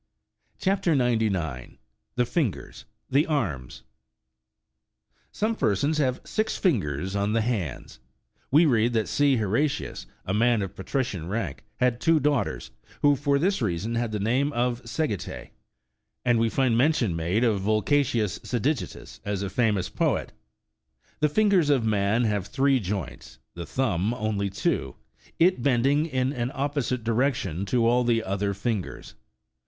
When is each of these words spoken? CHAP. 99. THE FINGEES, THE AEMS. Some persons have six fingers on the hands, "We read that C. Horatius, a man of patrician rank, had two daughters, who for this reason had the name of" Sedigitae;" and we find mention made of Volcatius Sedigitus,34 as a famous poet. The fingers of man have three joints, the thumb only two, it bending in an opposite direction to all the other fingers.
CHAP. 0.57 0.87
99. 0.87 1.77
THE 2.15 2.25
FINGEES, 2.25 2.85
THE 3.11 3.27
AEMS. 3.27 3.83
Some 5.31 5.55
persons 5.55 5.99
have 5.99 6.21
six 6.23 6.57
fingers 6.57 7.15
on 7.15 7.33
the 7.33 7.41
hands, 7.41 7.99
"We 8.49 8.65
read 8.65 8.93
that 8.93 9.07
C. 9.07 9.35
Horatius, 9.35 10.07
a 10.25 10.33
man 10.33 10.63
of 10.63 10.75
patrician 10.75 11.27
rank, 11.29 11.65
had 11.79 12.01
two 12.01 12.19
daughters, 12.19 12.71
who 13.03 13.15
for 13.15 13.37
this 13.37 13.61
reason 13.61 13.93
had 13.93 14.11
the 14.11 14.17
name 14.19 14.51
of" 14.53 14.81
Sedigitae;" 14.89 15.51
and 16.25 16.39
we 16.39 16.49
find 16.49 16.75
mention 16.75 17.15
made 17.15 17.43
of 17.43 17.59
Volcatius 17.61 18.39
Sedigitus,34 18.39 19.19
as 19.23 19.43
a 19.43 19.51
famous 19.51 19.87
poet. 19.87 20.33
The 21.19 21.29
fingers 21.29 21.69
of 21.69 21.85
man 21.85 22.23
have 22.23 22.47
three 22.47 22.79
joints, 22.79 23.37
the 23.53 23.67
thumb 23.67 24.15
only 24.15 24.49
two, 24.49 24.95
it 25.37 25.61
bending 25.61 26.07
in 26.07 26.33
an 26.33 26.51
opposite 26.55 27.03
direction 27.03 27.67
to 27.67 27.85
all 27.87 28.03
the 28.03 28.23
other 28.23 28.55
fingers. 28.55 29.13